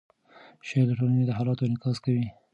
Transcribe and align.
شعر 0.67 0.85
د 0.89 0.91
ټولنې 0.99 1.23
د 1.27 1.31
حالاتو 1.37 1.67
انعکاس 1.67 1.97
کوي. 2.05 2.27